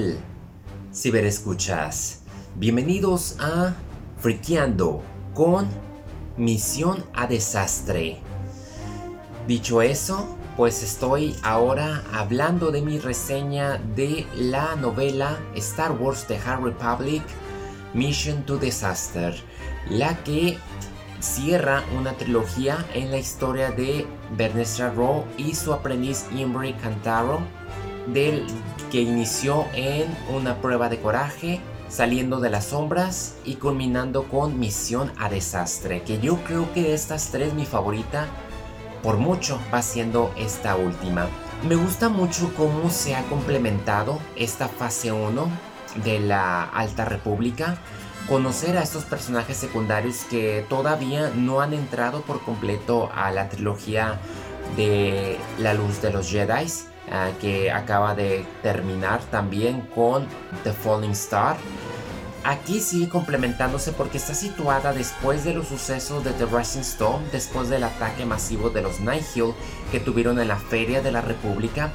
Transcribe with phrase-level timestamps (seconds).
[0.00, 0.18] tal?
[0.92, 2.20] Ciberescuchas,
[2.56, 3.74] bienvenidos a
[4.18, 5.02] Friqueando
[5.34, 5.68] con
[6.36, 8.18] Misión a Desastre.
[9.46, 16.38] Dicho eso, pues estoy ahora hablando de mi reseña de la novela Star Wars The
[16.38, 17.22] High Republic
[17.94, 19.34] Mission to Disaster,
[19.88, 20.58] la que
[21.20, 24.06] cierra una trilogía en la historia de
[24.36, 27.40] Bernestra Rowe y su aprendiz Imri Cantaro,
[28.12, 28.46] del
[28.90, 35.12] que inició en una prueba de coraje, saliendo de las sombras y culminando con Misión
[35.18, 38.26] a Desastre, que yo creo que de estas tres mi favorita
[39.02, 41.26] por mucho va siendo esta última.
[41.66, 45.48] Me gusta mucho cómo se ha complementado esta fase 1
[46.04, 47.78] de la Alta República
[48.28, 54.20] conocer a estos personajes secundarios que todavía no han entrado por completo a la trilogía
[54.76, 56.66] de La Luz de los Jedi,
[57.10, 60.26] ah, que acaba de terminar también con
[60.64, 61.56] The Falling Star.
[62.42, 67.68] Aquí sigue complementándose porque está situada después de los sucesos de The Rising Stone, después
[67.68, 69.52] del ataque masivo de los Nihil
[69.92, 71.90] que tuvieron en la Feria de la República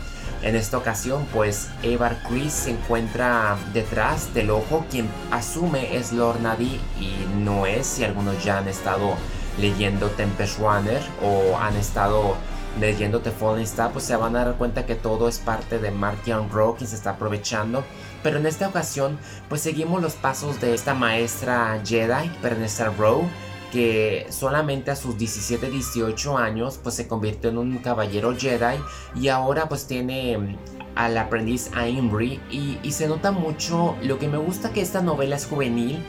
[0.46, 6.42] en esta ocasión, pues Evar Chris se encuentra detrás del ojo, quien asume es Lord
[6.42, 7.88] Nadi y no es.
[7.88, 9.16] Si algunos ya han estado
[9.60, 12.36] leyendo Tempest Runner o han estado
[12.80, 15.92] leyendo The Fallen Star, pues se van a dar cuenta que todo es parte de
[15.92, 17.84] Markian Rowe, quien se está aprovechando.
[18.24, 19.18] Pero en esta ocasión,
[19.50, 23.28] pues seguimos los pasos de esta maestra Jedi, Bernesta Rowe
[23.72, 28.78] que solamente a sus 17, 18 años pues se convirtió en un caballero Jedi
[29.16, 30.58] y ahora pues tiene mm,
[30.96, 35.36] al aprendiz Ainbury y, y se nota mucho, lo que me gusta que esta novela
[35.36, 36.02] es juvenil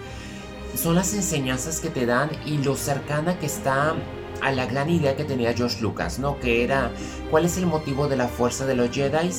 [0.76, 3.94] son las enseñanzas que te dan y lo cercana que está
[4.42, 6.38] a la gran idea que tenía George Lucas, ¿no?
[6.40, 6.90] Que era,
[7.30, 9.30] ¿cuál es el motivo de la fuerza de los Jedi?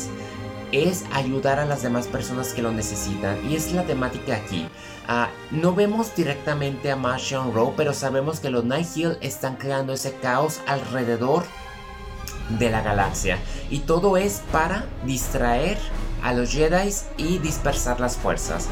[0.71, 3.37] Es ayudar a las demás personas que lo necesitan.
[3.49, 4.67] Y es la temática aquí.
[5.07, 8.65] Ah, no vemos directamente a Martian Row, pero sabemos que los
[8.95, 11.45] Hill están creando ese caos alrededor
[12.59, 13.37] de la galaxia.
[13.69, 15.77] Y todo es para distraer
[16.23, 18.67] a los Jedi y dispersar las fuerzas.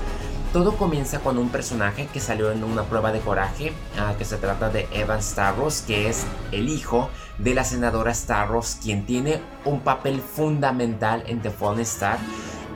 [0.56, 4.38] Todo comienza con un personaje que salió en una prueba de coraje, ah, que se
[4.38, 9.82] trata de Evan Starros, que es el hijo de la senadora Starros, quien tiene un
[9.82, 12.20] papel fundamental en The Fallen Star.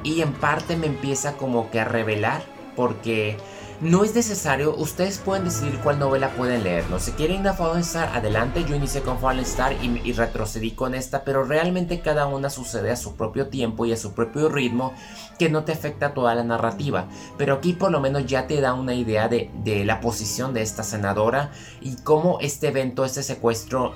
[0.03, 2.43] Y en parte me empieza como que a revelar
[2.75, 3.37] porque
[3.81, 6.99] no es necesario, ustedes pueden decidir cuál novela pueden leer, ¿no?
[6.99, 10.95] Si quieren ir a Fallen Star, adelante, yo inicié con Fallen Star y, retrocedí con
[10.95, 14.93] esta, pero realmente cada una sucede a su propio tiempo y a su propio ritmo
[15.37, 17.07] que no te afecta toda la narrativa.
[17.37, 20.61] Pero aquí por lo menos ya te da una idea de, de la posición de
[20.61, 23.93] esta senadora y cómo este evento, este secuestro,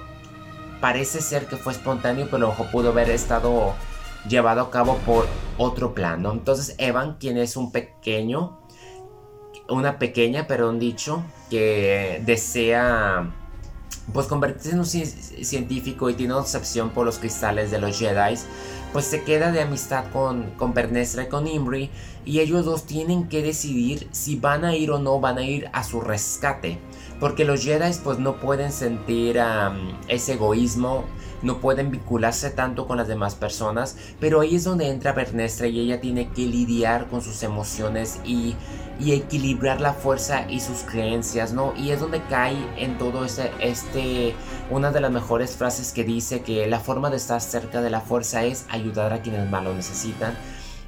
[0.80, 3.74] parece ser que fue espontáneo, pero ojo, pudo haber estado
[4.30, 5.28] llevado a cabo por
[5.58, 6.32] otro plano.
[6.32, 8.63] Entonces Evan, quien es un pequeño
[9.74, 13.32] una pequeña, pero un dicho, que desea
[14.12, 18.36] pues convertirse en un científico y tiene obsesión por los cristales de los Jedi,
[18.94, 21.90] pues se queda de amistad con, con Pernestra y con Imri
[22.26, 25.70] y ellos dos tienen que decidir si van a ir o no van a ir
[25.74, 26.80] a su rescate.
[27.20, 29.40] Porque los Jedi pues no pueden sentir
[30.08, 31.06] ese egoísmo,
[31.42, 35.80] no pueden vincularse tanto con las demás personas, pero ahí es donde entra Bernestra y
[35.80, 38.56] ella tiene que lidiar con sus emociones y,
[39.00, 41.74] y equilibrar la fuerza y sus creencias, ¿no?
[41.78, 44.36] Y es donde cae en todo este, este,
[44.70, 48.02] una de las mejores frases que dice que la forma de estar cerca de la
[48.02, 50.36] fuerza es ayudar a quienes más lo necesitan.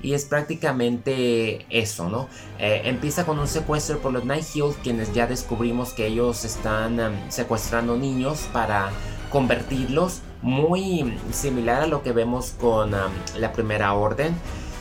[0.02, 2.28] Y es prácticamente eso, ¿no?
[2.60, 7.00] Eh, empieza con un secuestro por los Night Hills, quienes ya descubrimos que ellos están
[7.00, 8.92] um, secuestrando niños para
[9.32, 10.22] convertirlos.
[10.42, 14.36] Muy similar a lo que vemos con um, la primera orden.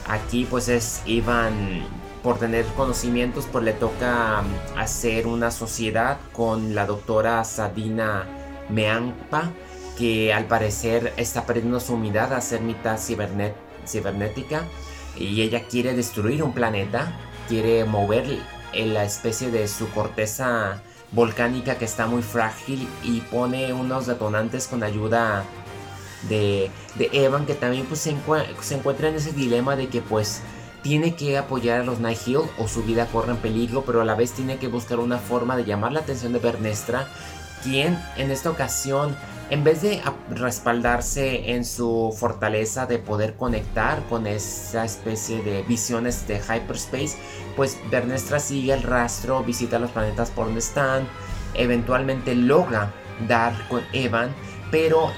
[0.09, 1.83] Aquí pues es Ivan
[2.23, 8.27] por tener conocimientos pues le toca um, hacer una sociedad con la doctora Sadina
[8.69, 9.51] Meampa
[9.99, 14.65] que al parecer está perdiendo su humildad a ser mitad cibernética
[15.17, 17.13] y ella quiere destruir un planeta,
[17.49, 18.39] quiere mover
[18.75, 20.83] la especie de su corteza
[21.13, 25.45] volcánica que está muy frágil y pone unos detonantes con ayuda
[26.29, 26.71] de,
[27.13, 30.41] Evan que también pues, se, encuentra en ese dilema de que pues
[30.83, 34.15] tiene que apoyar a los Nihil o su vida corre en peligro pero a la
[34.15, 37.09] vez tiene que buscar una forma de llamar la atención de Bernestra
[37.65, 39.17] quien en esta ocasión
[39.51, 40.01] en vez de
[40.31, 47.17] respaldarse en su fortaleza de poder conectar con esa especie de visiones de hyperspace,
[47.55, 51.07] pues Bernestra sigue el rastro, visita los planetas por donde están,
[51.55, 52.93] eventualmente logra
[53.29, 54.35] dar con Evan,
[54.71, 55.11] pero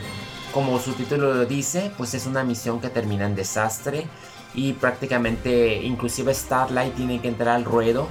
[0.53, 4.07] como su título lo dice, pues es una misión que termina en desastre
[4.55, 8.09] y prácticamente inclusive Starlight tiene que entrar al ruedo.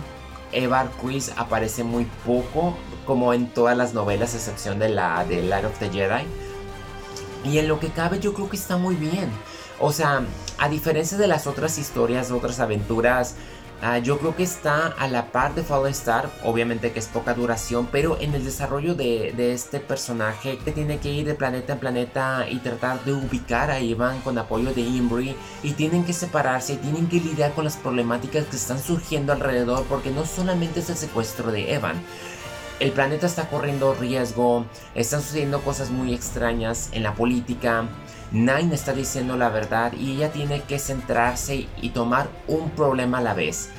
[0.55, 5.43] Evar Quiz aparece muy poco, como en todas las novelas, a excepción de la de
[5.43, 6.23] Light of the Jedi.
[7.43, 9.29] Y en lo que cabe yo creo que está muy bien.
[9.79, 10.23] O sea,
[10.57, 13.35] a diferencia de las otras historias, otras aventuras,
[13.81, 17.33] ah, yo creo que está a la par de Fallen Star, obviamente que es poca
[17.33, 21.79] duración, pero en el desarrollo de, este personaje que tiene que ir de planeta en
[21.79, 26.73] planeta y tratar de ubicar a Ivan con apoyo de Imbri y tienen que separarse
[26.73, 30.89] y tienen que lidiar con las problemáticas que están surgiendo alrededor porque no solamente es
[30.89, 31.95] el secuestro de Evan,
[32.79, 37.85] el planeta está corriendo riesgo, están sucediendo cosas muy extrañas en la política,
[38.35, 43.21] Nine está diciendo la verdad y ella tiene que centrarse y tomar un problema a
[43.21, 43.69] la vez.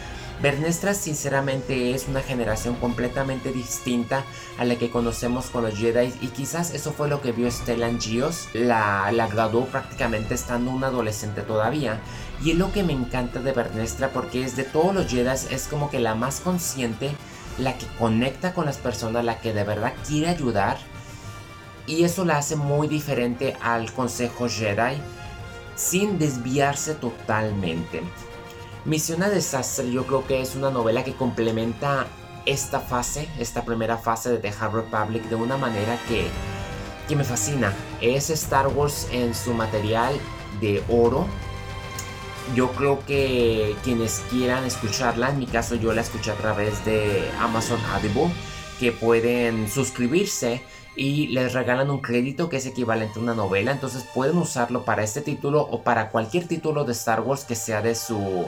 [0.41, 4.25] Bernestra sinceramente es una generación completamente distinta
[4.59, 8.01] a la que conocemos con los Jedi y quizás eso fue lo que vio Stellan
[8.01, 12.01] Gios, la, la graduó prácticamente estando una adolescente todavía.
[12.43, 15.67] Y es lo que me encanta de Bernestra porque es de todos los Jedi es
[15.69, 17.11] como que la más consciente,
[17.59, 20.79] la que conecta con las personas, la que de verdad quiere ayudar
[21.87, 25.01] y eso la hace muy diferente al Consejo Jedi
[25.77, 28.03] sin desviarse totalmente.
[28.85, 32.07] Misión a Desastre yo creo que es una novela que complementa
[32.47, 36.29] esta fase, esta primera fase de The Hard Republic de una manera que,
[37.09, 37.75] que me fascina.
[38.01, 40.15] Es Star Wars en su material
[40.61, 41.27] de oro.
[42.55, 47.29] Yo creo que quienes quieran escucharla, en mi caso yo la escuché a través de
[47.41, 48.31] Amazon Audible,
[48.79, 50.63] que pueden suscribirse
[50.97, 53.73] y les regalan un crédito que es equivalente a una novela.
[53.73, 57.83] Entonces pueden usarlo para este título o para cualquier título de Star Wars que sea
[57.83, 58.47] de su,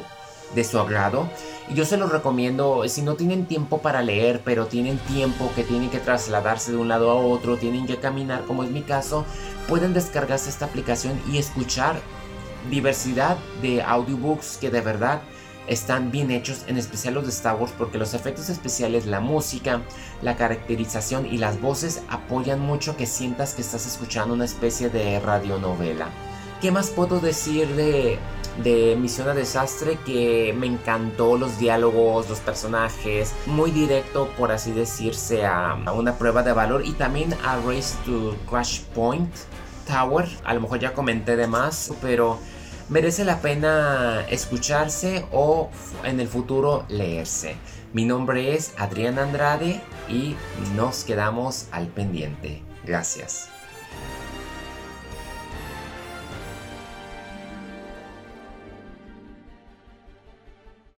[0.55, 1.29] de su agrado.
[1.69, 5.63] Y yo se los recomiendo si no tienen tiempo para leer, pero tienen tiempo que
[5.63, 9.27] tienen que trasladarse de un lado a otro, tienen que caminar como es mi caso,
[9.69, 12.01] pueden descargarse esta aplicación y escuchar
[12.71, 15.21] diversidad de audiobooks que de verdad
[15.69, 19.83] están bien hechos, en especial los de Star Wars, porque los efectos especiales, la música,
[20.23, 25.21] la caracterización y las voces apoyan mucho que sientas que estás escuchando una especie de
[25.21, 26.09] radionovela.
[26.61, 28.19] ¿Qué más puedo decir de,
[28.65, 29.97] de Misión a Desastre?
[30.05, 36.19] Que me encantó los diálogos, los personajes, muy directo, por así decirse, a, a una
[36.19, 39.33] prueba de valor y también a Race to Crash Point
[39.87, 40.29] Tower.
[40.45, 42.41] A lo mejor ya comenté de más, pero
[42.89, 45.71] merece la pena escucharse o
[46.05, 47.57] en el futuro leerse.
[47.93, 50.37] Mi nombre es Adrián Andrade y
[50.77, 52.63] nos quedamos al pendiente.
[52.85, 53.51] Gracias.